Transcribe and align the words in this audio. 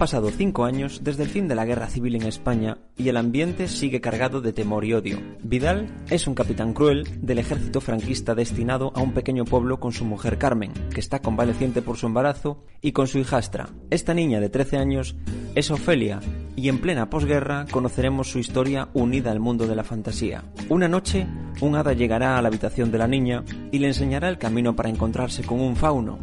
pasado 0.00 0.30
cinco 0.30 0.64
años 0.64 1.02
desde 1.04 1.24
el 1.24 1.28
fin 1.28 1.46
de 1.46 1.54
la 1.54 1.66
guerra 1.66 1.86
civil 1.86 2.14
en 2.14 2.22
España 2.22 2.78
y 2.96 3.08
el 3.10 3.18
ambiente 3.18 3.68
sigue 3.68 4.00
cargado 4.00 4.40
de 4.40 4.54
temor 4.54 4.84
y 4.86 4.94
odio. 4.94 5.18
Vidal 5.42 5.94
es 6.08 6.26
un 6.26 6.34
capitán 6.34 6.72
cruel 6.72 7.06
del 7.20 7.38
ejército 7.38 7.82
franquista 7.82 8.34
destinado 8.34 8.92
a 8.94 9.00
un 9.00 9.12
pequeño 9.12 9.44
pueblo 9.44 9.78
con 9.78 9.92
su 9.92 10.06
mujer 10.06 10.38
Carmen, 10.38 10.72
que 10.94 11.00
está 11.00 11.20
convaleciente 11.20 11.82
por 11.82 11.98
su 11.98 12.06
embarazo, 12.06 12.64
y 12.80 12.92
con 12.92 13.08
su 13.08 13.18
hijastra. 13.18 13.68
Esta 13.90 14.14
niña 14.14 14.40
de 14.40 14.48
13 14.48 14.78
años 14.78 15.16
es 15.54 15.70
Ofelia, 15.70 16.20
y 16.56 16.68
en 16.68 16.80
plena 16.80 17.10
posguerra 17.10 17.66
conoceremos 17.70 18.30
su 18.30 18.38
historia 18.38 18.88
unida 18.94 19.30
al 19.30 19.40
mundo 19.40 19.66
de 19.66 19.76
la 19.76 19.84
fantasía. 19.84 20.44
Una 20.68 20.88
noche, 20.88 21.26
un 21.60 21.76
hada 21.76 21.92
llegará 21.92 22.38
a 22.38 22.42
la 22.42 22.48
habitación 22.48 22.90
de 22.90 22.98
la 22.98 23.06
niña 23.06 23.44
y 23.70 23.78
le 23.78 23.88
enseñará 23.88 24.28
el 24.28 24.38
camino 24.38 24.74
para 24.76 24.88
encontrarse 24.88 25.42
con 25.42 25.60
un 25.60 25.76
fauno, 25.76 26.18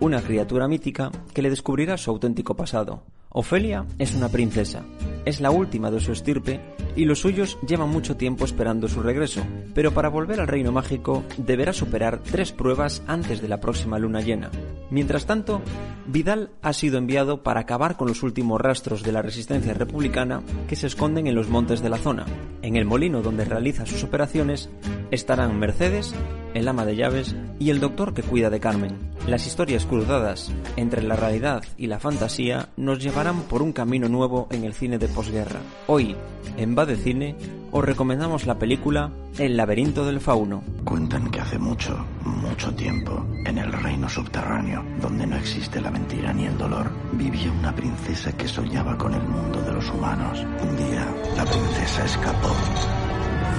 una 0.00 0.22
criatura 0.22 0.66
mítica 0.66 1.12
que 1.34 1.42
le 1.42 1.50
descubrirá 1.50 1.96
su 1.96 2.10
auténtico 2.10 2.56
pasado. 2.56 3.04
Ofelia 3.32 3.86
es 3.98 4.14
una 4.14 4.28
princesa, 4.28 4.82
es 5.24 5.40
la 5.40 5.52
última 5.52 5.92
de 5.92 6.00
su 6.00 6.10
estirpe 6.10 6.60
y 6.96 7.04
los 7.04 7.20
suyos 7.20 7.58
llevan 7.64 7.88
mucho 7.88 8.16
tiempo 8.16 8.44
esperando 8.44 8.88
su 8.88 9.02
regreso, 9.02 9.42
pero 9.72 9.92
para 9.92 10.08
volver 10.08 10.40
al 10.40 10.48
reino 10.48 10.72
mágico 10.72 11.22
deberá 11.36 11.72
superar 11.72 12.20
tres 12.24 12.50
pruebas 12.50 13.02
antes 13.06 13.40
de 13.40 13.46
la 13.46 13.60
próxima 13.60 14.00
luna 14.00 14.20
llena. 14.20 14.50
Mientras 14.90 15.26
tanto, 15.26 15.62
Vidal 16.08 16.50
ha 16.62 16.72
sido 16.72 16.98
enviado 16.98 17.44
para 17.44 17.60
acabar 17.60 17.96
con 17.96 18.08
los 18.08 18.24
últimos 18.24 18.60
rastros 18.60 19.04
de 19.04 19.12
la 19.12 19.22
resistencia 19.22 19.74
republicana 19.74 20.42
que 20.66 20.74
se 20.74 20.88
esconden 20.88 21.28
en 21.28 21.36
los 21.36 21.48
montes 21.48 21.82
de 21.82 21.90
la 21.90 21.98
zona. 21.98 22.26
En 22.62 22.74
el 22.74 22.84
molino 22.84 23.22
donde 23.22 23.44
realiza 23.44 23.86
sus 23.86 24.02
operaciones 24.02 24.70
estarán 25.12 25.58
Mercedes, 25.60 26.12
el 26.54 26.66
ama 26.66 26.84
de 26.84 26.96
llaves 26.96 27.36
y 27.60 27.70
el 27.70 27.78
doctor 27.78 28.12
que 28.12 28.24
cuida 28.24 28.50
de 28.50 28.58
Carmen. 28.58 29.09
Las 29.30 29.46
historias 29.46 29.86
cruzadas 29.86 30.50
entre 30.76 31.04
la 31.04 31.14
realidad 31.14 31.62
y 31.78 31.86
la 31.86 32.00
fantasía 32.00 32.70
nos 32.76 33.00
llevarán 33.00 33.42
por 33.42 33.62
un 33.62 33.72
camino 33.72 34.08
nuevo 34.08 34.48
en 34.50 34.64
el 34.64 34.74
cine 34.74 34.98
de 34.98 35.06
posguerra. 35.06 35.60
Hoy, 35.86 36.16
en 36.56 36.76
Va 36.76 36.84
de 36.84 36.96
Cine, 36.96 37.36
os 37.70 37.84
recomendamos 37.84 38.44
la 38.46 38.58
película 38.58 39.12
El 39.38 39.56
laberinto 39.56 40.04
del 40.04 40.18
fauno. 40.18 40.64
Cuentan 40.84 41.30
que 41.30 41.38
hace 41.38 41.60
mucho, 41.60 42.04
mucho 42.24 42.74
tiempo, 42.74 43.24
en 43.46 43.58
el 43.58 43.72
reino 43.72 44.08
subterráneo, 44.08 44.84
donde 45.00 45.28
no 45.28 45.36
existe 45.36 45.80
la 45.80 45.92
mentira 45.92 46.32
ni 46.32 46.46
el 46.46 46.58
dolor, 46.58 46.90
vivía 47.12 47.52
una 47.52 47.72
princesa 47.72 48.36
que 48.36 48.48
soñaba 48.48 48.98
con 48.98 49.14
el 49.14 49.22
mundo 49.22 49.62
de 49.62 49.72
los 49.72 49.88
humanos. 49.90 50.44
Un 50.60 50.76
día, 50.76 51.06
la 51.36 51.44
princesa 51.44 52.04
escapó. 52.04 52.50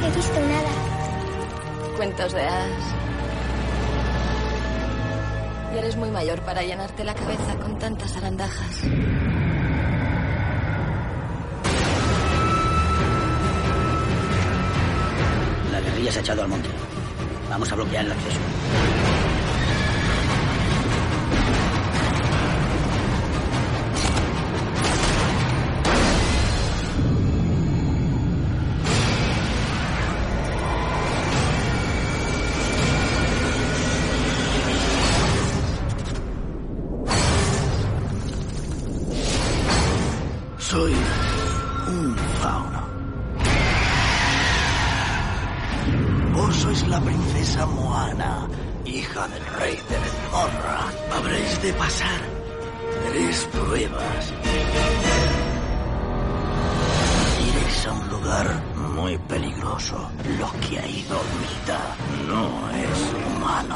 He 0.03 0.15
visto 0.17 0.37
nada. 0.37 1.95
Cuentos 1.95 2.33
de 2.33 2.41
hadas. 2.41 2.95
Y 5.73 5.77
eres 5.77 5.95
muy 5.95 6.11
mayor 6.11 6.41
para 6.41 6.63
llenarte 6.63 7.03
la 7.03 7.13
cabeza 7.13 7.55
con 7.55 7.79
tantas 7.79 8.15
arandajas. 8.17 8.83
La 15.71 15.79
guerrilla 15.79 16.11
se 16.11 16.19
ha 16.19 16.21
echado 16.21 16.41
al 16.41 16.49
monte. 16.49 16.69
Vamos 17.49 17.71
a 17.71 17.75
bloquear 17.75 18.05
el 18.05 18.11
acceso. 18.11 18.39
Soy 40.71 40.93
un 41.87 42.15
fauno. 42.41 42.81
Vos 46.33 46.55
sois 46.55 46.87
la 46.87 47.01
princesa 47.01 47.65
Moana, 47.65 48.47
hija 48.85 49.27
del 49.27 49.45
rey 49.59 49.75
de 49.89 49.97
Bezmorra. 49.99 50.79
Habréis 51.13 51.61
de 51.61 51.73
pasar 51.73 52.21
tres 53.09 53.49
pruebas. 53.51 54.33
Iréis 57.49 57.87
a 57.87 57.91
un 57.91 58.07
lugar 58.07 58.63
muy 58.95 59.17
peligroso. 59.27 60.09
Lo 60.39 60.49
que 60.61 60.79
ahí 60.79 61.05
dormita 61.09 61.79
no 62.29 62.47
es 62.71 62.99
humano. 63.27 63.75